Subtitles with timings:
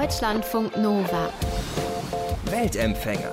[0.00, 1.32] Deutschlandfunk Nova.
[2.44, 3.32] Weltempfänger.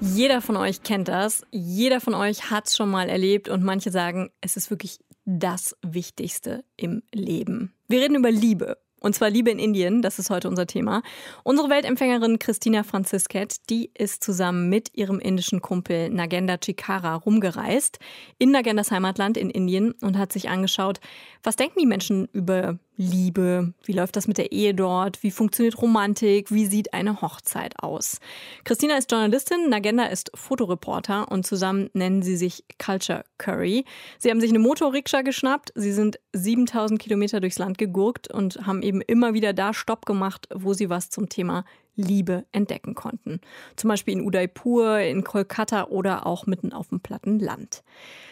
[0.00, 1.46] Jeder von euch kennt das.
[1.52, 5.76] Jeder von euch hat es schon mal erlebt und manche sagen, es ist wirklich das
[5.86, 7.72] Wichtigste im Leben.
[7.86, 8.78] Wir reden über Liebe.
[9.00, 11.02] Und zwar Liebe in Indien, das ist heute unser Thema.
[11.44, 17.98] Unsere Weltempfängerin Christina Franzisket, die ist zusammen mit ihrem indischen Kumpel Nagenda Chikara rumgereist
[18.38, 21.00] in Nagendas Heimatland in Indien und hat sich angeschaut,
[21.42, 23.74] was denken die Menschen über Liebe?
[23.84, 25.22] Wie läuft das mit der Ehe dort?
[25.22, 26.50] Wie funktioniert Romantik?
[26.50, 28.20] Wie sieht eine Hochzeit aus?
[28.64, 33.84] Christina ist Journalistin, Nagenda ist Fotoreporter und zusammen nennen sie sich Culture Curry.
[34.18, 35.72] Sie haben sich eine Motorrikscha geschnappt.
[35.74, 40.48] Sie sind 7000 Kilometer durchs Land gegurkt und haben eben immer wieder da Stopp gemacht,
[40.54, 41.64] wo sie was zum Thema
[41.96, 43.40] Liebe entdecken konnten.
[43.76, 47.82] Zum Beispiel in Udaipur, in Kolkata oder auch mitten auf dem platten Land.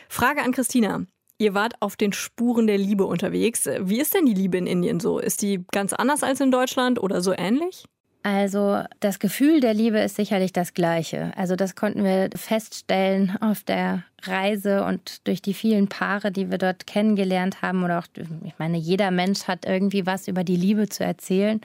[0.08, 1.06] Frage an Christina.
[1.38, 3.68] Ihr wart auf den Spuren der Liebe unterwegs.
[3.80, 5.18] Wie ist denn die Liebe in Indien so?
[5.18, 7.84] Ist die ganz anders als in Deutschland oder so ähnlich?
[8.22, 11.32] Also das Gefühl der Liebe ist sicherlich das gleiche.
[11.36, 16.56] Also das konnten wir feststellen auf der Reise und durch die vielen Paare, die wir
[16.56, 17.84] dort kennengelernt haben.
[17.84, 18.06] Oder auch,
[18.44, 21.60] ich meine, jeder Mensch hat irgendwie was über die Liebe zu erzählen.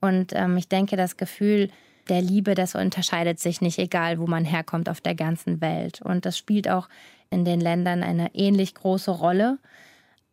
[0.00, 1.70] Und ähm, ich denke, das Gefühl
[2.10, 6.02] der Liebe, das unterscheidet sich nicht, egal wo man herkommt auf der ganzen Welt.
[6.02, 6.88] Und das spielt auch
[7.30, 9.58] in den Ländern eine ähnlich große Rolle.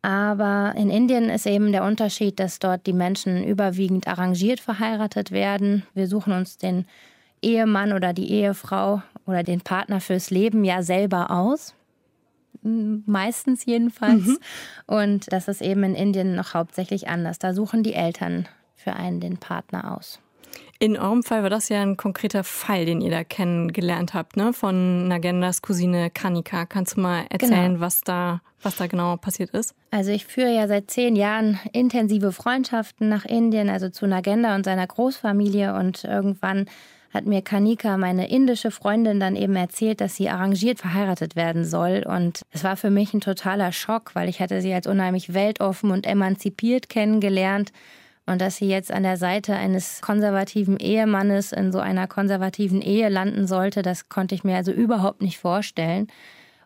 [0.02, 5.84] Aber in Indien ist eben der Unterschied, dass dort die Menschen überwiegend arrangiert verheiratet werden.
[5.94, 6.84] Wir suchen uns den
[7.40, 11.74] Ehemann oder die Ehefrau oder den Partner fürs Leben ja selber aus.
[12.62, 14.26] Meistens jedenfalls.
[14.26, 14.38] Mhm.
[14.86, 17.38] Und das ist eben in Indien noch hauptsächlich anders.
[17.38, 20.20] Da suchen die Eltern für einen den Partner aus.
[20.78, 24.52] In eurem Fall war das ja ein konkreter Fall, den ihr da kennengelernt habt, ne?
[24.52, 26.66] Von Nagendas Cousine Kanika.
[26.66, 27.80] Kannst du mal erzählen, genau.
[27.80, 29.74] was da, was da genau passiert ist?
[29.90, 34.64] Also ich führe ja seit zehn Jahren intensive Freundschaften nach Indien, also zu Nagenda und
[34.64, 36.66] seiner Großfamilie und irgendwann
[37.14, 42.04] hat mir Kanika, meine indische Freundin, dann eben erzählt, dass sie arrangiert verheiratet werden soll.
[42.04, 45.92] Und es war für mich ein totaler Schock, weil ich hatte sie als unheimlich weltoffen
[45.92, 47.70] und emanzipiert kennengelernt.
[48.26, 53.08] Und dass sie jetzt an der Seite eines konservativen Ehemannes in so einer konservativen Ehe
[53.10, 56.08] landen sollte, das konnte ich mir also überhaupt nicht vorstellen.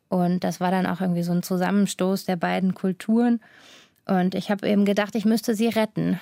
[0.08, 3.40] Und das war dann auch irgendwie so ein Zusammenstoß der beiden Kulturen.
[4.06, 6.20] Und ich habe eben gedacht, ich müsste sie retten.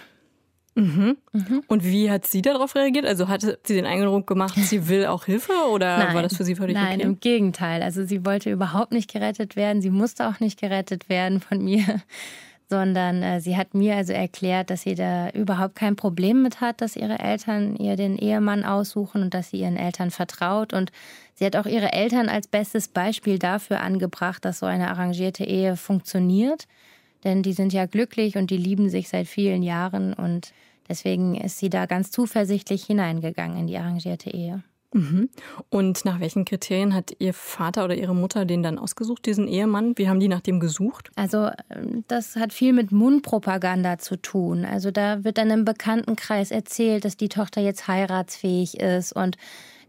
[0.75, 1.17] Mhm.
[1.33, 1.63] Mhm.
[1.69, 3.07] Und wie hat sie darauf reagiert?
[3.07, 6.15] Also hat sie den Eindruck gemacht, sie will auch Hilfe oder Nein.
[6.15, 7.03] war das für sie völlig Nein, okay?
[7.03, 7.83] im Gegenteil.
[7.83, 9.81] Also sie wollte überhaupt nicht gerettet werden.
[9.81, 12.03] Sie musste auch nicht gerettet werden von mir
[12.69, 16.81] sondern äh, sie hat mir also erklärt, dass sie da überhaupt kein Problem mit hat,
[16.81, 20.73] dass ihre Eltern ihr den Ehemann aussuchen und dass sie ihren Eltern vertraut.
[20.73, 20.91] Und
[21.35, 25.77] sie hat auch ihre Eltern als bestes Beispiel dafür angebracht, dass so eine arrangierte Ehe
[25.77, 26.67] funktioniert.
[27.23, 30.53] Denn die sind ja glücklich und die lieben sich seit vielen Jahren und
[30.89, 34.63] deswegen ist sie da ganz zuversichtlich hineingegangen in die arrangierte Ehe.
[34.93, 35.29] Mhm.
[35.69, 39.97] Und nach welchen Kriterien hat Ihr Vater oder Ihre Mutter den dann ausgesucht, diesen Ehemann?
[39.97, 41.11] Wie haben die nach dem gesucht?
[41.17, 44.65] Also ähm, das hat viel mit Mundpropaganda zu tun.
[44.65, 49.37] Also da wird dann im Bekanntenkreis erzählt, dass die Tochter jetzt heiratsfähig ist und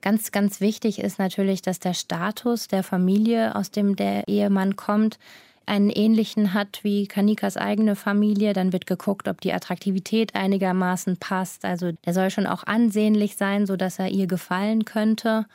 [0.01, 5.17] Ganz, ganz wichtig ist natürlich, dass der Status der Familie, aus dem der Ehemann kommt,
[5.67, 11.65] einen ähnlichen hat wie Kanikas eigene Familie, dann wird geguckt, ob die Attraktivität einigermaßen passt.
[11.65, 15.45] Also der soll schon auch ansehnlich sein, sodass er ihr gefallen könnte.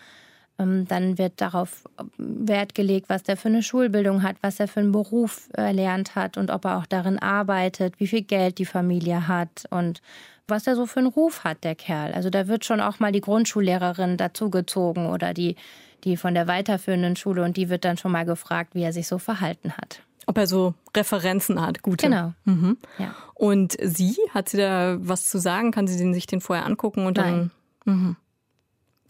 [0.59, 1.85] Ähm, dann wird darauf
[2.19, 6.37] Wert gelegt, was der für eine Schulbildung hat, was er für einen Beruf erlernt hat
[6.37, 10.03] und ob er auch darin arbeitet, wie viel Geld die Familie hat und
[10.49, 12.13] was er so für einen Ruf hat, der Kerl.
[12.13, 15.57] Also da wird schon auch mal die Grundschullehrerin dazugezogen oder die
[16.05, 19.07] die von der weiterführenden Schule und die wird dann schon mal gefragt, wie er sich
[19.07, 20.03] so verhalten hat.
[20.27, 22.07] Ob er so Referenzen hat, gute.
[22.07, 22.33] Genau.
[22.45, 22.77] Mhm.
[22.99, 23.15] Ja.
[23.35, 25.73] Und sie, hat sie da was zu sagen?
[25.73, 27.51] Kann sie sich den vorher angucken und Nein.
[27.85, 27.95] dann.
[27.95, 28.17] Mhm.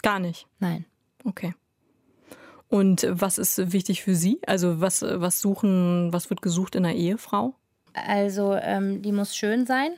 [0.03, 0.47] Gar nicht.
[0.59, 0.87] Nein.
[1.25, 1.55] Okay.
[2.69, 4.41] Und was ist wichtig für Sie?
[4.47, 7.55] Also was, was suchen, was wird gesucht in einer Ehefrau?
[7.93, 9.91] Also ähm, die muss schön sein.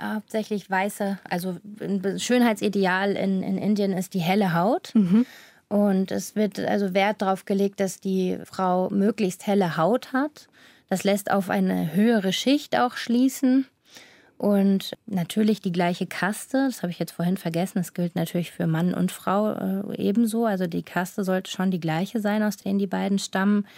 [0.00, 4.90] Hauptsächlich weiße, also ein Schönheitsideal in, in Indien ist die helle Haut.
[4.94, 5.26] Mhm.
[5.68, 10.48] Und es wird also Wert darauf gelegt, dass die Frau möglichst helle Haut hat.
[10.88, 13.66] Das lässt auf eine höhere Schicht auch schließen.
[14.42, 18.66] Und natürlich die gleiche Kaste, das habe ich jetzt vorhin vergessen, das gilt natürlich für
[18.66, 20.46] Mann und Frau äh, ebenso.
[20.46, 23.68] Also die Kaste sollte schon die gleiche sein, aus denen die beiden stammen.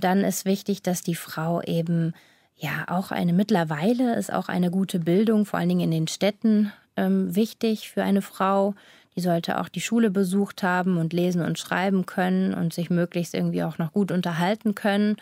[0.00, 2.12] Dann ist wichtig, dass die Frau eben
[2.58, 6.70] ja auch eine mittlerweile ist auch eine gute Bildung, vor allen Dingen in den Städten,
[6.98, 8.74] ähm, wichtig für eine Frau.
[9.16, 13.32] Die sollte auch die Schule besucht haben und lesen und schreiben können und sich möglichst
[13.32, 15.16] irgendwie auch noch gut unterhalten können.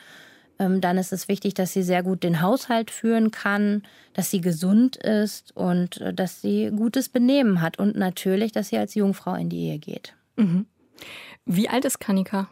[0.62, 3.82] Ähm, dann ist es wichtig, dass sie sehr gut den Haushalt führen kann,
[4.14, 8.78] dass sie gesund ist und äh, dass sie gutes Benehmen hat und natürlich, dass sie
[8.78, 10.14] als Jungfrau in die Ehe geht.
[10.36, 10.66] Mhm.
[11.44, 12.48] Wie alt ist Kanika?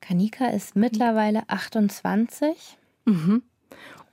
[0.00, 2.56] Kanika ist mittlerweile 28.
[3.06, 3.42] Mhm.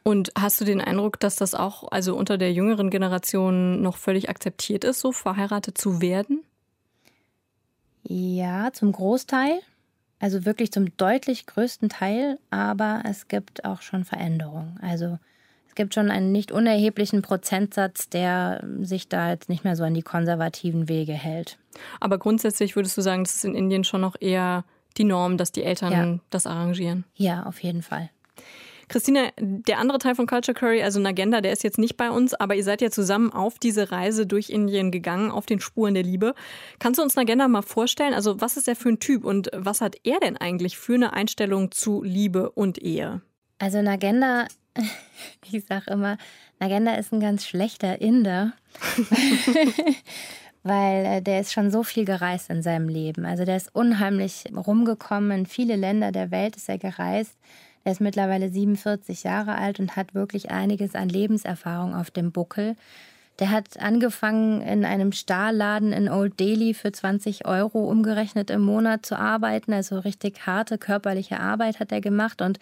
[0.03, 4.29] Und hast du den Eindruck, dass das auch also unter der jüngeren Generation noch völlig
[4.29, 6.43] akzeptiert ist, so verheiratet zu werden?
[8.03, 9.59] Ja, zum Großteil.
[10.19, 12.37] Also wirklich zum deutlich größten Teil.
[12.49, 14.77] Aber es gibt auch schon Veränderungen.
[14.81, 15.17] Also
[15.67, 19.93] es gibt schon einen nicht unerheblichen Prozentsatz, der sich da jetzt nicht mehr so an
[19.93, 21.57] die konservativen Wege hält.
[21.99, 24.65] Aber grundsätzlich würdest du sagen, das ist in Indien schon noch eher
[24.97, 26.19] die Norm, dass die Eltern ja.
[26.29, 27.05] das arrangieren?
[27.15, 28.09] Ja, auf jeden Fall.
[28.89, 32.33] Christina, der andere Teil von Culture Curry, also Nagenda, der ist jetzt nicht bei uns,
[32.33, 36.03] aber ihr seid ja zusammen auf diese Reise durch Indien gegangen, auf den Spuren der
[36.03, 36.33] Liebe.
[36.79, 38.13] Kannst du uns Nagenda mal vorstellen?
[38.13, 41.13] Also, was ist er für ein Typ und was hat er denn eigentlich für eine
[41.13, 43.21] Einstellung zu Liebe und Ehe?
[43.59, 44.47] Also, Nagenda,
[45.51, 46.17] ich sag immer,
[46.59, 48.53] Nagenda ist ein ganz schlechter Inder.
[50.63, 53.25] weil äh, der ist schon so viel gereist in seinem Leben.
[53.25, 57.37] Also der ist unheimlich rumgekommen, in viele Länder der Welt ist er gereist.
[57.83, 62.75] Er ist mittlerweile 47 Jahre alt und hat wirklich einiges an Lebenserfahrung auf dem Buckel.
[63.39, 69.05] Der hat angefangen, in einem Stahlladen in Old Delhi für 20 Euro umgerechnet im Monat
[69.05, 69.71] zu arbeiten.
[69.71, 72.59] Also richtig harte körperliche Arbeit hat er gemacht und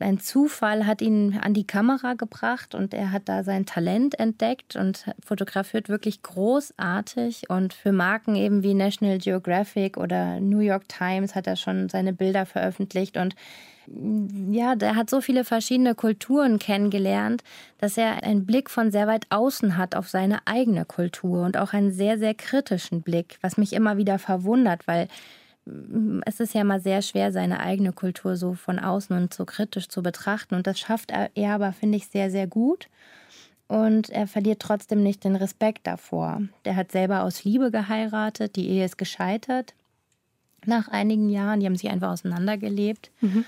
[0.00, 4.74] ein Zufall hat ihn an die Kamera gebracht und er hat da sein Talent entdeckt
[4.74, 7.50] und fotografiert wirklich großartig.
[7.50, 12.14] Und für Marken eben wie National Geographic oder New York Times hat er schon seine
[12.14, 13.18] Bilder veröffentlicht.
[13.18, 13.34] Und
[14.50, 17.42] ja, der hat so viele verschiedene Kulturen kennengelernt,
[17.78, 21.72] dass er einen Blick von sehr weit außen hat auf seine eigene Kultur und auch
[21.72, 25.08] einen sehr, sehr kritischen Blick, was mich immer wieder verwundert, weil
[25.64, 29.44] mm, es ist ja mal sehr schwer, seine eigene Kultur so von außen und so
[29.44, 30.54] kritisch zu betrachten.
[30.54, 32.88] Und das schafft er aber, finde ich, sehr, sehr gut.
[33.66, 36.42] Und er verliert trotzdem nicht den Respekt davor.
[36.64, 39.74] Der hat selber aus Liebe geheiratet, die Ehe ist gescheitert
[40.66, 41.60] nach einigen Jahren.
[41.60, 43.10] Die haben sich einfach auseinandergelebt.
[43.20, 43.44] Mhm.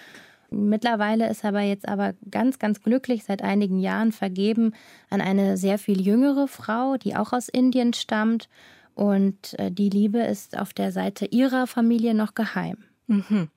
[0.52, 4.74] Mittlerweile ist er aber jetzt aber ganz, ganz glücklich seit einigen Jahren vergeben
[5.10, 8.48] an eine sehr viel jüngere Frau, die auch aus Indien stammt.
[8.94, 12.78] Und äh, die Liebe ist auf der Seite ihrer Familie noch geheim.
[13.06, 13.48] Mhm.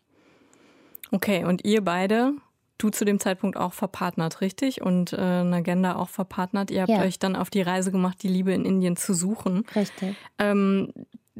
[1.12, 2.34] Okay, und ihr beide,
[2.78, 4.82] du zu dem Zeitpunkt auch verpartnert, richtig?
[4.82, 6.72] Und äh, Nagenda auch verpartnert.
[6.72, 7.02] Ihr habt ja.
[7.02, 9.66] euch dann auf die Reise gemacht, die Liebe in Indien zu suchen.
[9.76, 10.16] Richtig.
[10.40, 10.92] Ähm,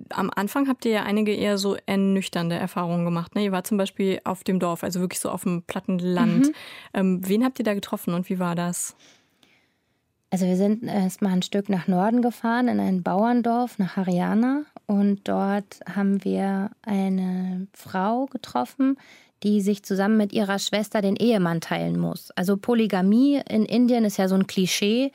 [0.10, 3.36] am Anfang habt ihr ja einige eher so ernüchternde Erfahrungen gemacht.
[3.36, 3.44] Ne?
[3.46, 6.48] Ihr wart zum Beispiel auf dem Dorf, also wirklich so auf dem platten Land.
[6.48, 6.54] Mhm.
[6.94, 8.96] Ähm, wen habt ihr da getroffen und wie war das?
[10.32, 14.64] Also wir sind erst mal ein Stück nach Norden gefahren, in ein Bauerndorf nach Haryana.
[14.86, 18.98] Und dort haben wir eine Frau getroffen,
[19.44, 22.32] die sich zusammen mit ihrer Schwester den Ehemann teilen muss.
[22.32, 25.12] Also Polygamie in Indien ist ja so ein Klischee.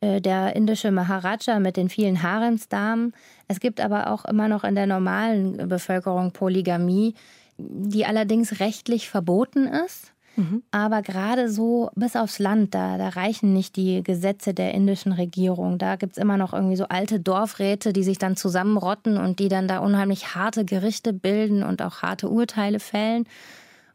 [0.00, 3.12] Äh, der indische Maharaja mit den vielen Haremsdamen.
[3.48, 7.14] Es gibt aber auch immer noch in der normalen Bevölkerung Polygamie,
[7.56, 10.12] die allerdings rechtlich verboten ist.
[10.36, 10.62] Mhm.
[10.70, 15.78] Aber gerade so bis aufs Land, da, da reichen nicht die Gesetze der indischen Regierung.
[15.78, 19.48] Da gibt es immer noch irgendwie so alte Dorfräte, die sich dann zusammenrotten und die
[19.48, 23.24] dann da unheimlich harte Gerichte bilden und auch harte Urteile fällen.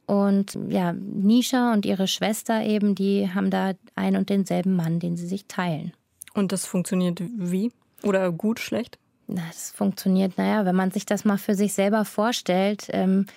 [0.05, 5.15] Und ja, Nisha und ihre Schwester eben, die haben da ein und denselben Mann, den
[5.15, 5.93] sie sich teilen.
[6.33, 7.71] Und das funktioniert wie?
[8.03, 8.97] Oder gut, schlecht?
[9.27, 13.27] Das funktioniert, naja, wenn man sich das mal für sich selber vorstellt, ähm,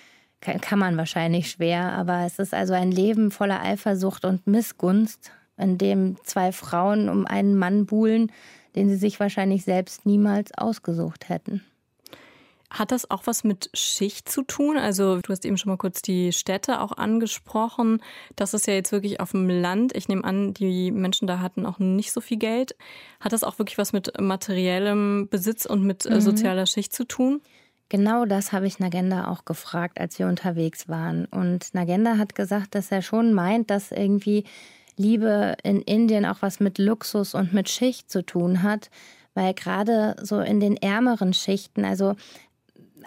[0.41, 1.93] kann, kann man wahrscheinlich schwer.
[1.93, 7.25] Aber es ist also ein Leben voller Eifersucht und Missgunst, in dem zwei Frauen um
[7.25, 8.31] einen Mann buhlen,
[8.75, 11.63] den sie sich wahrscheinlich selbst niemals ausgesucht hätten.
[12.69, 14.77] Hat das auch was mit Schicht zu tun?
[14.77, 18.01] Also du hast eben schon mal kurz die Städte auch angesprochen.
[18.35, 19.95] Das ist ja jetzt wirklich auf dem Land.
[19.95, 22.75] Ich nehme an, die Menschen da hatten auch nicht so viel Geld.
[23.21, 26.21] Hat das auch wirklich was mit materiellem Besitz und mit äh, mhm.
[26.21, 27.41] sozialer Schicht zu tun?
[27.89, 31.25] Genau das habe ich Nagenda auch gefragt, als wir unterwegs waren.
[31.25, 34.43] Und Nagenda hat gesagt, dass er schon meint, dass irgendwie
[34.97, 38.89] Liebe in Indien auch was mit Luxus und mit Schicht zu tun hat,
[39.35, 42.15] weil gerade so in den ärmeren Schichten, also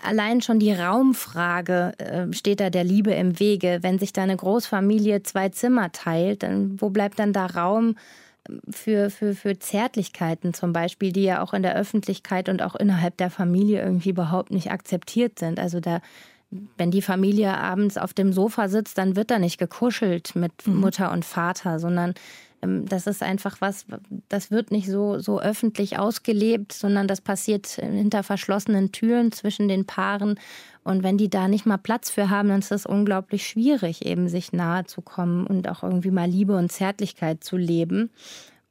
[0.02, 3.78] allein schon die Raumfrage äh, steht da der Liebe im Wege.
[3.82, 7.97] Wenn sich da eine Großfamilie zwei Zimmer teilt, dann wo bleibt dann da Raum
[8.49, 12.75] ähm, für, für, für Zärtlichkeiten zum Beispiel, die ja auch in der Öffentlichkeit und auch
[12.75, 15.59] innerhalb der Familie irgendwie überhaupt nicht akzeptiert sind.
[15.59, 16.00] Also da,
[16.76, 20.76] wenn die Familie abends auf dem Sofa sitzt, dann wird da nicht gekuschelt mit mhm.
[20.76, 22.14] Mutter und Vater, sondern
[22.62, 23.87] das ist einfach was,
[24.29, 29.87] das wird nicht so, so öffentlich ausgelebt, sondern das passiert hinter verschlossenen Türen zwischen den
[29.87, 30.38] Paaren.
[30.85, 34.29] Und wenn die da nicht mal Platz für haben, dann ist es unglaublich schwierig, eben
[34.29, 38.11] sich nahe zu kommen und auch irgendwie mal Liebe und Zärtlichkeit zu leben.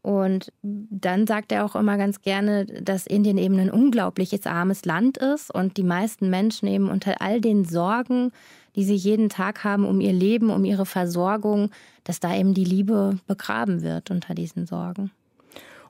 [0.01, 5.17] Und dann sagt er auch immer ganz gerne, dass Indien eben ein unglaubliches armes Land
[5.17, 8.31] ist und die meisten Menschen eben unter all den Sorgen,
[8.75, 11.71] die sie jeden Tag haben um ihr Leben, um ihre Versorgung,
[12.03, 15.11] dass da eben die Liebe begraben wird unter diesen Sorgen.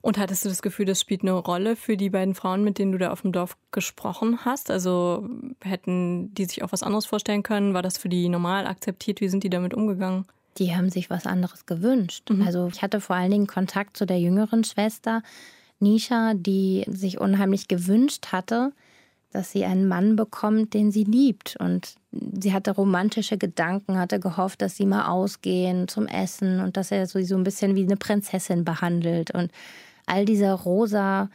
[0.01, 2.93] Und hattest du das Gefühl, das spielt eine Rolle für die beiden Frauen, mit denen
[2.93, 4.71] du da auf dem Dorf gesprochen hast?
[4.71, 5.27] Also
[5.61, 7.73] hätten die sich auch was anderes vorstellen können?
[7.73, 9.19] War das für die normal akzeptiert?
[9.19, 10.25] Wie sind die damit umgegangen?
[10.57, 12.29] Die haben sich was anderes gewünscht.
[12.29, 12.43] Mhm.
[12.43, 15.21] Also ich hatte vor allen Dingen Kontakt zu der jüngeren Schwester,
[15.79, 18.73] Nisha, die sich unheimlich gewünscht hatte,
[19.31, 21.55] dass sie einen Mann bekommt, den sie liebt.
[21.59, 26.91] Und sie hatte romantische Gedanken, hatte gehofft, dass sie mal ausgehen zum Essen und dass
[26.91, 29.31] er sie so ein bisschen wie eine Prinzessin behandelt.
[29.31, 29.51] Und
[30.05, 31.29] all diese rosa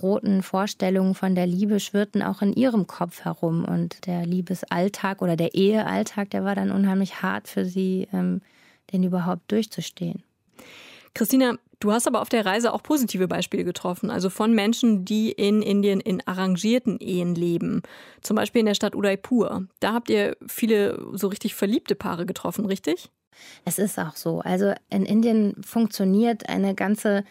[0.00, 3.64] roten Vorstellungen von der Liebe schwirrten auch in ihrem Kopf herum.
[3.64, 8.40] Und der Liebesalltag oder der Ehealltag, der war dann unheimlich hart für sie, ähm,
[8.92, 10.22] den überhaupt durchzustehen.
[11.14, 15.32] Christina, du hast aber auf der Reise auch positive Beispiele getroffen, also von Menschen, die
[15.32, 17.82] in Indien in arrangierten Ehen leben.
[18.22, 19.66] Zum Beispiel in der Stadt Udaipur.
[19.80, 23.10] Da habt ihr viele so richtig verliebte Paare getroffen, richtig?
[23.64, 24.40] Es ist auch so.
[24.40, 27.24] Also in Indien funktioniert eine ganze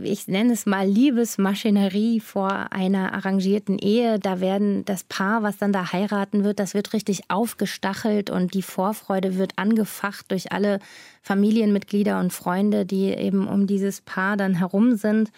[0.00, 4.18] ich nenne es mal Liebesmaschinerie vor einer arrangierten Ehe.
[4.18, 8.62] Da werden das Paar, was dann da heiraten wird, das wird richtig aufgestachelt und die
[8.62, 10.78] Vorfreude wird angefacht durch alle
[11.20, 15.30] Familienmitglieder und Freunde, die eben um dieses Paar dann herum sind,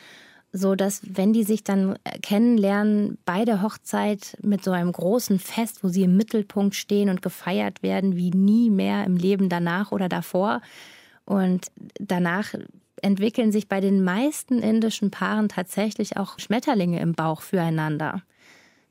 [0.53, 5.83] so dass wenn die sich dann kennenlernen bei der Hochzeit mit so einem großen Fest,
[5.83, 10.09] wo sie im Mittelpunkt stehen und gefeiert werden wie nie mehr im Leben danach oder
[10.09, 10.61] davor.
[11.25, 12.55] Und danach
[13.03, 18.23] entwickeln sich bei den meisten indischen Paaren tatsächlich auch Schmetterlinge im Bauch füreinander.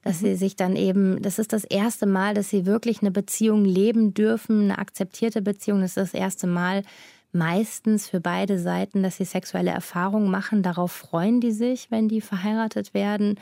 [0.04, 0.26] Dass mhm.
[0.26, 4.14] sie sich dann eben, das ist das erste Mal, dass sie wirklich eine Beziehung leben
[4.14, 5.82] dürfen, eine akzeptierte Beziehung.
[5.82, 6.84] Das ist das erste Mal
[7.32, 10.64] meistens für beide Seiten, dass sie sexuelle Erfahrungen machen.
[10.64, 13.40] Darauf freuen die sich, wenn die verheiratet werden.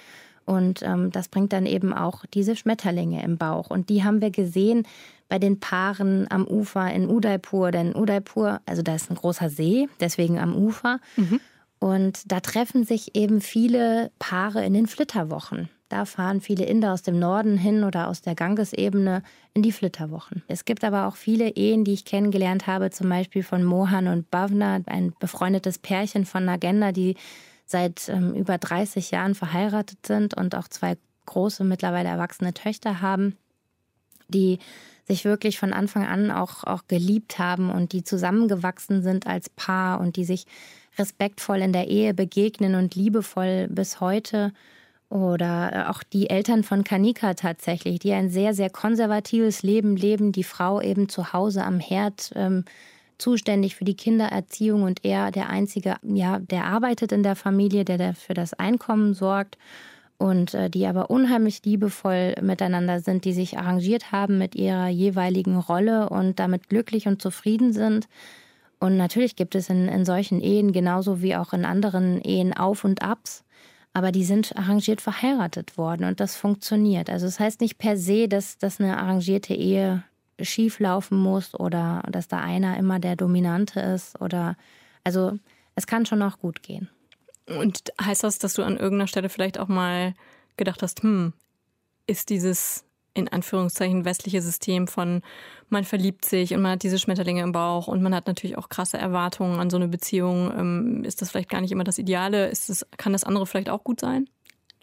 [0.51, 3.69] Und ähm, das bringt dann eben auch diese Schmetterlinge im Bauch.
[3.69, 4.83] Und die haben wir gesehen
[5.29, 7.71] bei den Paaren am Ufer in Udaipur.
[7.71, 10.99] Denn Udaipur, also da ist ein großer See, deswegen am Ufer.
[11.15, 11.39] Mhm.
[11.79, 15.69] Und da treffen sich eben viele Paare in den Flitterwochen.
[15.87, 20.43] Da fahren viele Inder aus dem Norden hin oder aus der Gangesebene in die Flitterwochen.
[20.49, 24.29] Es gibt aber auch viele Ehen, die ich kennengelernt habe, zum Beispiel von Mohan und
[24.29, 27.15] Bhavna, ein befreundetes Pärchen von Nagenda, die
[27.71, 33.37] seit ähm, über 30 Jahren verheiratet sind und auch zwei große, mittlerweile erwachsene Töchter haben,
[34.27, 34.59] die
[35.07, 39.99] sich wirklich von Anfang an auch, auch geliebt haben und die zusammengewachsen sind als Paar
[39.99, 40.45] und die sich
[40.97, 44.53] respektvoll in der Ehe begegnen und liebevoll bis heute.
[45.09, 50.45] Oder auch die Eltern von Kanika tatsächlich, die ein sehr, sehr konservatives Leben leben, die
[50.45, 52.63] Frau eben zu Hause am Herd ähm,
[53.21, 58.13] zuständig für die Kindererziehung und er der Einzige, ja, der arbeitet in der Familie, der
[58.15, 59.57] für das Einkommen sorgt
[60.17, 65.57] und äh, die aber unheimlich liebevoll miteinander sind, die sich arrangiert haben mit ihrer jeweiligen
[65.57, 68.07] Rolle und damit glücklich und zufrieden sind.
[68.79, 72.83] Und natürlich gibt es in, in solchen Ehen genauso wie auch in anderen Ehen Auf
[72.83, 73.43] und Abs,
[73.93, 77.09] aber die sind arrangiert verheiratet worden und das funktioniert.
[77.09, 80.03] Also es das heißt nicht per se, dass, dass eine arrangierte Ehe
[80.43, 84.55] schief laufen muss oder dass da einer immer der Dominante ist oder
[85.03, 85.37] also
[85.75, 86.89] es kann schon auch gut gehen.
[87.47, 90.13] Und heißt das, dass du an irgendeiner Stelle vielleicht auch mal
[90.57, 91.33] gedacht hast, hm,
[92.07, 95.21] ist dieses in Anführungszeichen westliche System von
[95.69, 98.69] man verliebt sich und man hat diese Schmetterlinge im Bauch und man hat natürlich auch
[98.69, 100.51] krasse Erwartungen an so eine Beziehung.
[100.57, 102.47] Ähm, ist das vielleicht gar nicht immer das Ideale?
[102.47, 104.29] Ist das, kann das andere vielleicht auch gut sein?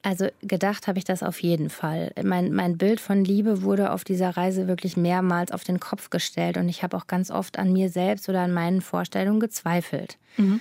[0.02, 2.12] Also gedacht habe ich das auf jeden Fall.
[2.22, 6.56] Mein, mein Bild von Liebe wurde auf dieser Reise wirklich mehrmals auf den Kopf gestellt
[6.56, 10.16] und ich habe auch ganz oft an mir selbst oder an meinen Vorstellungen gezweifelt.
[10.36, 10.60] Mhm.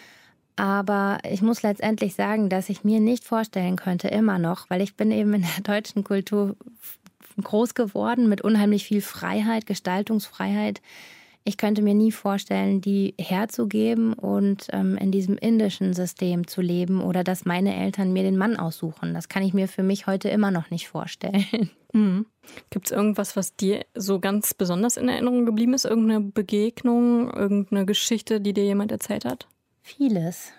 [0.56, 4.96] Aber ich muss letztendlich sagen, dass ich mir nicht vorstellen könnte, immer noch, weil ich
[4.96, 6.56] bin eben in der deutschen Kultur
[7.42, 10.82] groß geworden mit unheimlich viel Freiheit, Gestaltungsfreiheit.
[11.48, 17.00] Ich könnte mir nie vorstellen, die herzugeben und ähm, in diesem indischen System zu leben
[17.00, 19.14] oder dass meine Eltern mir den Mann aussuchen.
[19.14, 21.46] Das kann ich mir für mich heute immer noch nicht vorstellen.
[21.94, 22.26] Mhm.
[22.70, 25.86] Gibt es irgendwas, was dir so ganz besonders in Erinnerung geblieben ist?
[25.86, 29.48] Irgendeine Begegnung, irgendeine Geschichte, die dir jemand erzählt hat?
[29.82, 30.52] Vieles.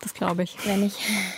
[0.00, 0.56] Das glaube ich.
[0.64, 0.94] Wenn ich,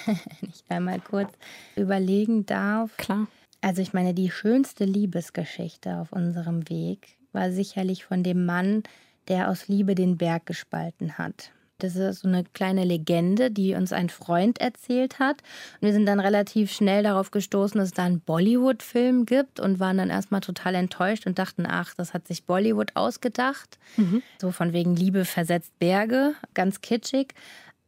[0.43, 1.33] ich einmal kurz
[1.77, 2.95] überlegen darf.
[2.99, 3.27] Klar.
[3.63, 8.83] Also ich meine, die schönste Liebesgeschichte auf unserem Weg war sicherlich von dem Mann,
[9.29, 11.53] der aus Liebe den Berg gespalten hat.
[11.83, 15.43] Das ist so eine kleine Legende, die uns ein Freund erzählt hat.
[15.81, 19.81] Und wir sind dann relativ schnell darauf gestoßen, dass es da einen Bollywood-Film gibt und
[19.81, 23.79] waren dann erstmal total enttäuscht und dachten, ach, das hat sich Bollywood ausgedacht.
[23.97, 24.23] Mhm.
[24.41, 27.35] So von wegen Liebe versetzt Berge, ganz kitschig.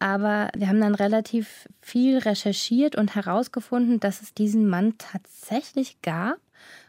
[0.00, 6.38] Aber wir haben dann relativ viel recherchiert und herausgefunden, dass es diesen Mann tatsächlich gab.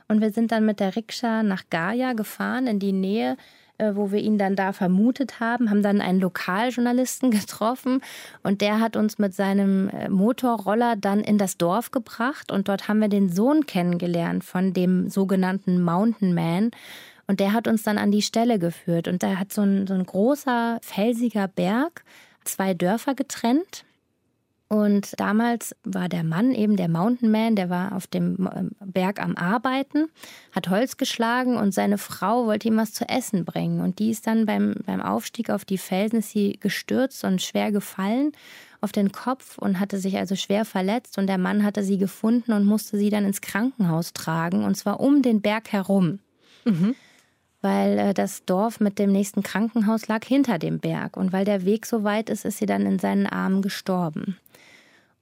[0.08, 3.38] Und wir sind dann mit der Rikscha nach Gaia gefahren, in die Nähe
[3.78, 8.02] äh, wo wir ihn dann da vermutet haben, haben dann einen Lokaljournalisten getroffen
[8.42, 12.88] und der hat uns mit seinem äh, Motorroller dann in das Dorf gebracht und dort
[12.88, 16.72] haben wir den Sohn kennengelernt von dem sogenannten Mountain Man.
[17.28, 19.08] Und der hat uns dann an die Stelle geführt.
[19.08, 22.04] Und da hat so ein, so ein großer, felsiger Berg
[22.44, 23.84] zwei Dörfer getrennt.
[24.68, 29.22] Und damals war der Mann eben der Mountain Man, der war auf dem ähm, Berg
[29.22, 30.08] am Arbeiten,
[30.52, 33.80] hat Holz geschlagen und seine Frau wollte ihm was zu essen bringen.
[33.80, 37.72] Und die ist dann beim, beim Aufstieg auf die Felsen ist sie gestürzt und schwer
[37.72, 38.32] gefallen
[38.82, 41.20] auf den Kopf und hatte sich also schwer verletzt.
[41.20, 45.00] Und der Mann hatte sie gefunden und musste sie dann ins Krankenhaus tragen, und zwar
[45.00, 46.20] um den Berg herum.
[46.66, 46.96] Mhm
[47.62, 51.18] weil äh, das Dorf mit dem nächsten Krankenhaus lag hinter dem Berg.
[51.18, 54.38] Und weil der Weg so weit ist, ist sie dann in seinen Armen gestorben.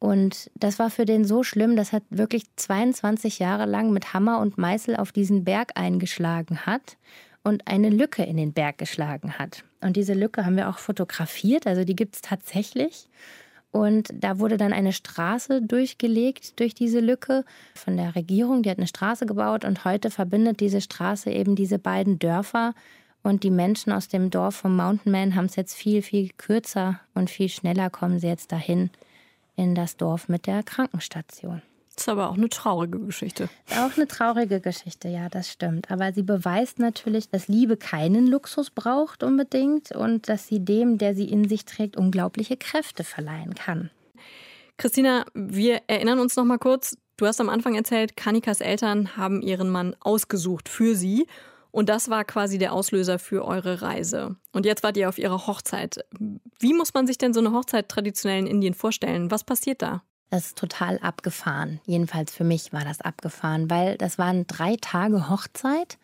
[0.03, 4.41] Und das war für den so schlimm, dass er wirklich 22 Jahre lang mit Hammer
[4.41, 6.97] und Meißel auf diesen Berg eingeschlagen hat
[7.41, 9.63] und eine Lücke in den Berg geschlagen hat.
[9.79, 13.07] Und diese Lücke haben wir auch fotografiert, also die gibt es tatsächlich.
[13.71, 18.61] Und da wurde dann eine Straße durchgelegt durch diese Lücke von der Regierung.
[18.61, 22.73] Die hat eine Straße gebaut und heute verbindet diese Straße eben diese beiden Dörfer.
[23.21, 26.99] Und die Menschen aus dem Dorf vom Mountain Man haben es jetzt viel, viel kürzer
[27.13, 28.89] und viel schneller kommen sie jetzt dahin
[29.55, 31.61] in das Dorf mit der Krankenstation.
[31.95, 33.49] Das ist aber auch eine traurige Geschichte.
[33.69, 35.91] Auch eine traurige Geschichte, ja, das stimmt.
[35.91, 41.13] Aber sie beweist natürlich, dass Liebe keinen Luxus braucht unbedingt und dass sie dem, der
[41.13, 43.91] sie in sich trägt, unglaubliche Kräfte verleihen kann.
[44.77, 46.97] Christina, wir erinnern uns noch mal kurz.
[47.17, 51.27] Du hast am Anfang erzählt, Kanikas Eltern haben ihren Mann ausgesucht für sie
[51.73, 54.35] und das war quasi der Auslöser für eure Reise.
[54.51, 56.05] Und jetzt wart ihr auf ihrer Hochzeit.
[56.59, 59.31] Wie muss man sich denn so eine Hochzeit traditionell in Indien vorstellen?
[59.31, 60.03] Was passiert da?
[60.29, 61.81] Das ist total abgefahren.
[61.87, 65.97] Jedenfalls für mich war das abgefahren, weil das waren drei Tage Hochzeit.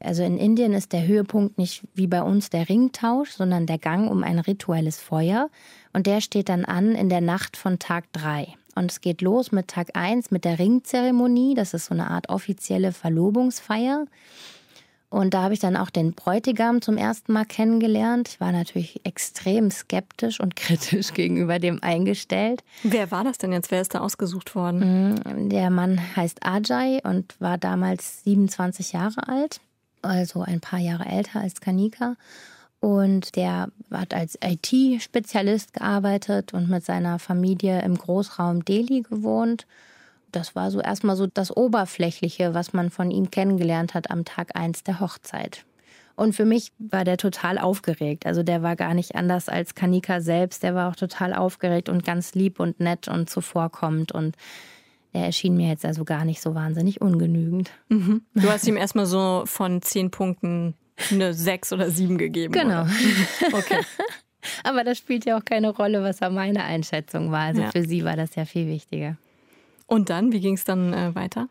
[0.00, 4.10] Also in Indien ist der Höhepunkt nicht wie bei uns der Ringtausch, sondern der Gang
[4.10, 5.48] um ein rituelles Feuer.
[5.92, 8.54] Und der steht dann an in der Nacht von Tag drei.
[8.74, 11.54] Und es geht los mit Tag eins mit der Ringzeremonie.
[11.54, 14.06] Das ist so eine Art offizielle Verlobungsfeier.
[15.10, 18.28] Und da habe ich dann auch den Bräutigam zum ersten Mal kennengelernt.
[18.28, 22.62] Ich war natürlich extrem skeptisch und kritisch gegenüber dem eingestellt.
[22.82, 23.70] Wer war das denn jetzt?
[23.70, 25.14] Wer ist da ausgesucht worden?
[25.14, 29.60] Mm, der Mann heißt Ajay und war damals 27 Jahre alt,
[30.02, 32.16] also ein paar Jahre älter als Kanika.
[32.80, 39.66] Und der hat als IT-Spezialist gearbeitet und mit seiner Familie im Großraum Delhi gewohnt
[40.32, 44.56] das war so erstmal so das Oberflächliche, was man von ihm kennengelernt hat am Tag
[44.56, 45.64] 1 der Hochzeit.
[46.16, 48.26] Und für mich war der total aufgeregt.
[48.26, 50.64] Also der war gar nicht anders als Kanika selbst.
[50.64, 54.10] Der war auch total aufgeregt und ganz lieb und nett und zuvorkommend.
[54.10, 54.34] Und
[55.12, 57.70] er erschien mir jetzt also gar nicht so wahnsinnig ungenügend.
[57.88, 58.22] Mhm.
[58.34, 60.74] Du hast ihm erstmal so von zehn Punkten
[61.12, 62.52] eine sechs oder sieben gegeben.
[62.52, 62.82] Genau.
[62.82, 62.90] Oder?
[63.52, 63.80] Okay.
[64.64, 67.42] Aber das spielt ja auch keine Rolle, was da meine Einschätzung war.
[67.42, 67.70] Also ja.
[67.70, 69.16] für sie war das ja viel wichtiger.
[69.88, 71.48] Und dann, wie ging es dann äh, weiter?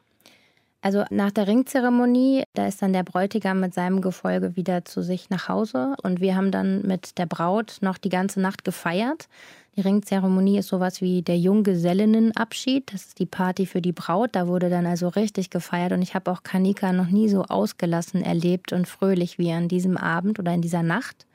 [0.82, 5.30] Also nach der Ringzeremonie, da ist dann der Bräutigam mit seinem Gefolge wieder zu sich
[5.30, 9.28] nach Hause und wir haben dann mit der Braut noch die ganze Nacht gefeiert.
[9.76, 12.94] Die Ringzeremonie ist sowas wie der Junggesellinnenabschied.
[12.94, 14.30] Das ist die Party für die Braut.
[14.34, 18.22] Da wurde dann also richtig gefeiert und ich habe auch Kanika noch nie so ausgelassen
[18.22, 21.26] erlebt und fröhlich wie an diesem Abend oder in dieser Nacht.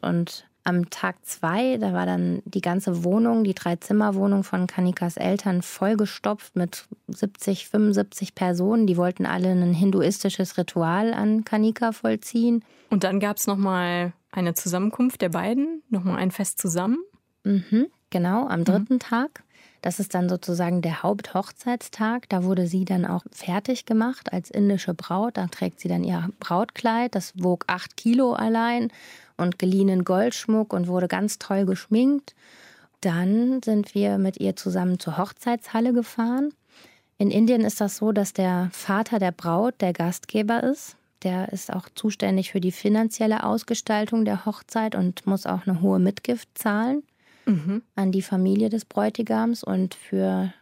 [0.00, 5.60] Und am Tag zwei, da war dann die ganze Wohnung, die Drei-Zimmer-Wohnung von Kanikas Eltern
[5.60, 8.86] vollgestopft mit 70, 75 Personen.
[8.86, 12.64] Die wollten alle ein hinduistisches Ritual an Kanika vollziehen.
[12.88, 16.98] Und dann gab es nochmal eine Zusammenkunft der beiden, nochmal ein Fest zusammen.
[17.44, 19.00] Mhm, genau, am dritten mhm.
[19.00, 19.42] Tag.
[19.82, 22.28] Das ist dann sozusagen der Haupthochzeitstag.
[22.28, 25.36] Da wurde sie dann auch fertig gemacht als indische Braut.
[25.36, 27.14] Da trägt sie dann ihr Brautkleid.
[27.14, 28.92] Das wog acht Kilo allein
[29.38, 32.34] und geliehenen Goldschmuck und wurde ganz toll geschminkt.
[33.00, 36.52] Dann sind wir mit ihr zusammen zur Hochzeitshalle gefahren.
[37.16, 40.96] In Indien ist das so, dass der Vater der Braut der Gastgeber ist.
[41.22, 45.98] Der ist auch zuständig für die finanzielle Ausgestaltung der Hochzeit und muss auch eine hohe
[45.98, 47.02] Mitgift zahlen
[47.50, 47.82] mhm.
[47.94, 49.62] an die Familie des Bräutigams.
[49.64, 50.52] Und für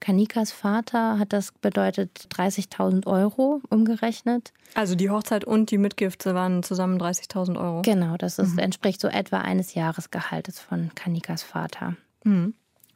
[0.00, 4.52] Kanikas Vater hat das bedeutet 30.000 Euro umgerechnet.
[4.74, 7.82] Also die Hochzeit und die Mitgift waren zusammen 30.000 Euro.
[7.82, 8.58] Genau, das ist, mhm.
[8.58, 11.96] entspricht so etwa eines Jahresgehaltes von Kanikas Vater.
[12.24, 12.54] Mhm.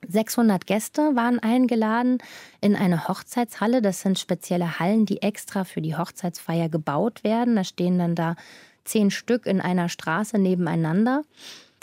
[0.08, 2.18] 600 Gäste waren eingeladen
[2.60, 3.82] in eine Hochzeitshalle.
[3.82, 7.56] Das sind spezielle Hallen, die extra für die Hochzeitsfeier gebaut werden.
[7.56, 8.36] Da stehen dann da
[8.84, 11.22] zehn Stück in einer Straße nebeneinander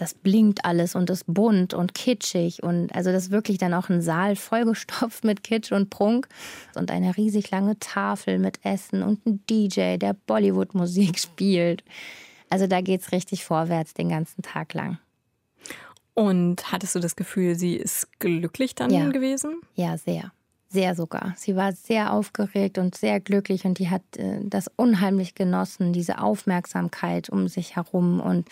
[0.04, 3.88] das blinkt alles und ist bunt und kitschig und also das ist wirklich dann auch
[3.88, 6.28] ein Saal vollgestopft mit Kitsch und Prunk
[6.76, 11.86] und eine riesig lange Tafel mit Essen und ein DJ, der Bollywood-Musik spielt.
[12.50, 14.98] Also da geht es richtig vorwärts den ganzen Tag lang.
[16.16, 19.10] Und hattest du das Gefühl, sie ist glücklich dann ja.
[19.10, 19.62] gewesen?
[19.76, 20.34] Ja, sehr.
[20.68, 21.34] Sehr sogar.
[21.38, 26.20] Sie war sehr aufgeregt und sehr glücklich und die hat äh, das unheimlich genossen, diese
[26.20, 28.50] Aufmerksamkeit um sich herum und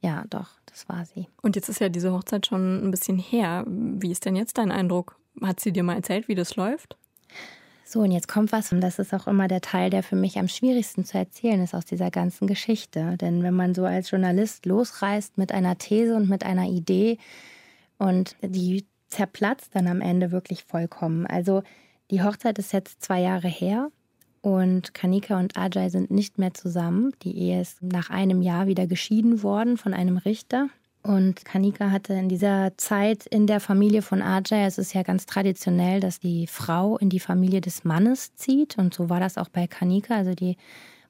[0.00, 1.28] ja, doch, das war sie.
[1.42, 3.64] Und jetzt ist ja diese Hochzeit schon ein bisschen her.
[3.66, 5.16] Wie ist denn jetzt dein Eindruck?
[5.42, 6.96] Hat sie dir mal erzählt, wie das läuft?
[7.84, 10.38] So, und jetzt kommt was, und das ist auch immer der Teil, der für mich
[10.38, 13.18] am schwierigsten zu erzählen ist aus dieser ganzen Geschichte.
[13.18, 17.18] Denn wenn man so als Journalist losreist mit einer These und mit einer Idee
[17.98, 21.26] und die zerplatzt dann am Ende wirklich vollkommen.
[21.26, 21.62] Also
[22.10, 23.90] die Hochzeit ist jetzt zwei Jahre her
[24.42, 27.12] und Kanika und Ajay sind nicht mehr zusammen.
[27.22, 30.68] Die Ehe ist nach einem Jahr wieder geschieden worden von einem Richter.
[31.02, 35.26] Und Kanika hatte in dieser Zeit in der Familie von Ajay, es ist ja ganz
[35.26, 38.78] traditionell, dass die Frau in die Familie des Mannes zieht.
[38.78, 40.16] Und so war das auch bei Kanika.
[40.16, 40.56] Also die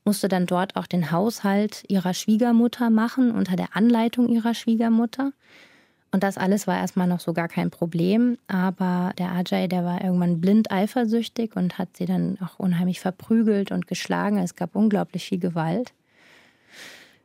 [0.05, 5.33] musste dann dort auch den Haushalt ihrer Schwiegermutter machen, unter der Anleitung ihrer Schwiegermutter.
[6.13, 8.37] Und das alles war erstmal noch so gar kein Problem.
[8.47, 13.73] Aber der Ajay, der war irgendwann blind eifersüchtig und hat sie dann auch unheimlich verprügelt
[13.73, 14.37] und geschlagen.
[14.39, 15.93] Es gab unglaublich viel Gewalt.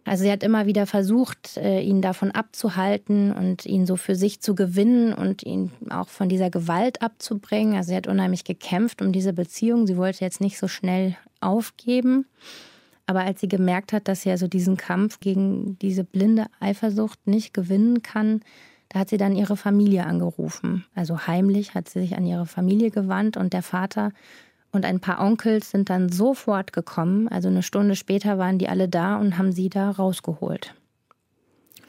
[0.06, 4.40] Also sie hat immer wieder versucht, äh, ihn davon abzuhalten und ihn so für sich
[4.40, 7.76] zu gewinnen und ihn auch von dieser Gewalt abzubringen.
[7.76, 9.86] Also sie hat unheimlich gekämpft um diese Beziehung.
[9.86, 12.26] Sie wollte jetzt nicht so schnell aufgeben.
[13.06, 17.54] Aber als sie gemerkt hat, dass sie also diesen Kampf gegen diese blinde Eifersucht nicht
[17.54, 18.42] gewinnen kann,
[18.90, 20.86] da hat sie dann ihre Familie angerufen.
[20.96, 24.12] Also heimlich hat sie sich an ihre Familie gewandt und der Vater
[24.72, 27.28] und ein paar Onkels sind dann sofort gekommen.
[27.28, 30.76] Also eine Stunde später waren die alle da und haben sie da rausgeholt.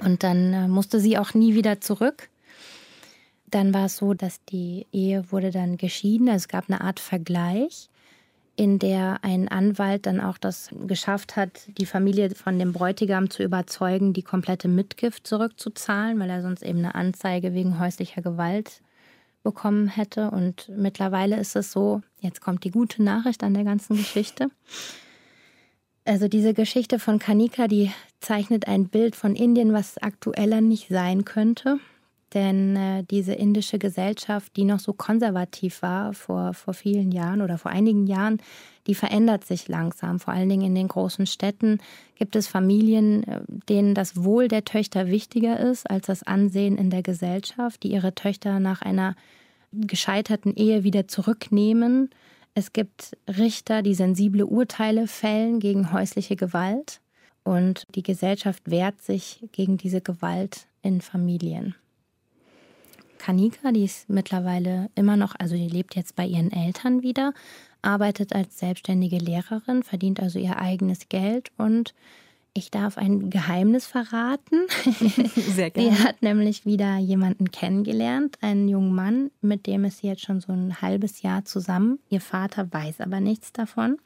[0.04, 2.28] Und dann äh, musste sie auch nie wieder zurück.
[3.50, 6.28] Dann war es so, dass die Ehe wurde dann geschieden.
[6.28, 7.88] Also es gab eine Art Vergleich
[8.58, 13.44] in der ein Anwalt dann auch das geschafft hat, die Familie von dem Bräutigam zu
[13.44, 18.82] überzeugen, die komplette Mitgift zurückzuzahlen, weil er sonst eben eine Anzeige wegen häuslicher Gewalt
[19.44, 20.32] bekommen hätte.
[20.32, 24.48] Und mittlerweile ist es so, jetzt kommt die gute Nachricht an der ganzen Geschichte.
[26.04, 31.24] Also diese Geschichte von Kanika, die zeichnet ein Bild von Indien, was aktueller nicht sein
[31.24, 31.78] könnte.
[32.34, 37.56] Denn äh, diese indische Gesellschaft, die noch so konservativ war vor, vor vielen Jahren oder
[37.56, 38.38] vor einigen Jahren,
[38.86, 40.20] die verändert sich langsam.
[40.20, 41.78] Vor allen Dingen in den großen Städten
[42.16, 46.90] gibt es Familien, äh, denen das Wohl der Töchter wichtiger ist als das Ansehen in
[46.90, 49.14] der Gesellschaft, die ihre Töchter nach einer
[49.72, 52.10] gescheiterten Ehe wieder zurücknehmen.
[52.54, 57.00] Es gibt Richter, die sensible Urteile fällen gegen häusliche Gewalt.
[57.44, 61.74] Und die Gesellschaft wehrt sich gegen diese Gewalt in Familien.
[63.28, 67.34] Kanika, die ist mittlerweile immer noch, also die lebt jetzt bei ihren Eltern wieder,
[67.82, 71.92] arbeitet als selbstständige Lehrerin, verdient also ihr eigenes Geld und
[72.54, 74.66] ich darf ein Geheimnis verraten.
[75.36, 75.94] Sehr gerne.
[75.94, 80.40] Sie hat nämlich wieder jemanden kennengelernt, einen jungen Mann, mit dem ist sie jetzt schon
[80.40, 81.98] so ein halbes Jahr zusammen.
[82.08, 83.98] Ihr Vater weiß aber nichts davon.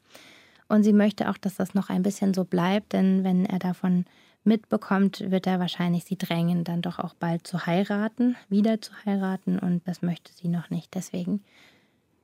[0.67, 4.03] Und sie möchte auch, dass das noch ein bisschen so bleibt, denn wenn er davon
[4.43, 9.59] mitbekommt, wird er wahrscheinlich sie drängen, dann doch auch bald zu heiraten, wieder zu heiraten
[9.59, 10.93] und das möchte sie noch nicht.
[10.95, 11.43] Deswegen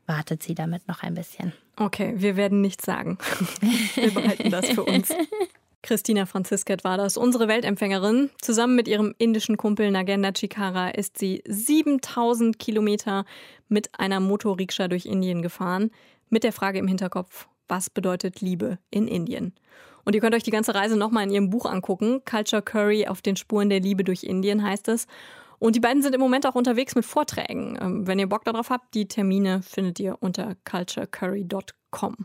[0.06, 1.54] wartet sie damit noch ein bisschen.
[1.78, 3.18] Okay, wir werden nichts sagen.
[3.96, 5.14] Wir behalten das für uns.
[5.82, 8.30] Christina Franzisket war das, unsere Weltempfängerin.
[8.42, 13.24] Zusammen mit ihrem indischen Kumpel Nagenda Chikara ist sie 7000 Kilometer
[13.70, 15.92] mit einer Motorrikscha durch Indien gefahren,
[16.30, 19.54] mit der Frage im Hinterkopf, was bedeutet Liebe in Indien?
[20.10, 22.24] Und ihr könnt euch die ganze Reise nochmal in ihrem Buch angucken.
[22.26, 25.06] Culture Curry auf den Spuren der Liebe durch Indien heißt es.
[25.60, 27.78] Und die beiden sind im Moment auch unterwegs mit Vorträgen.
[27.80, 32.16] Ähm, wenn ihr Bock darauf habt, die Termine findet ihr unter culturecurry.com.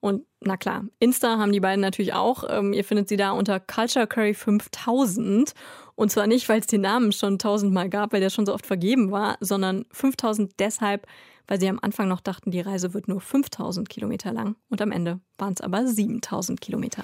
[0.00, 2.44] Und na klar, Insta haben die beiden natürlich auch.
[2.48, 5.52] Ähm, ihr findet sie da unter Culture Curry 5000.
[5.96, 8.64] Und zwar nicht, weil es den Namen schon tausendmal gab, weil der schon so oft
[8.64, 11.06] vergeben war, sondern 5000 deshalb,
[11.48, 14.92] weil sie am Anfang noch dachten, die Reise wird nur 5000 Kilometer lang und am
[14.92, 17.02] Ende waren es aber 7000 Kilometer.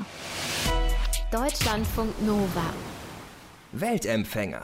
[1.33, 2.73] Deutschlandfunk Nova.
[3.73, 4.63] Weltempfänger.